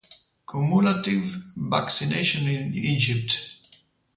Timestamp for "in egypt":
2.49-3.37